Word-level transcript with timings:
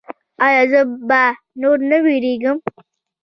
ایا 0.45 0.63
زه 0.71 0.81
به 1.09 1.23
نور 1.61 1.77
نه 1.89 1.97
ویریږم؟ 2.05 2.57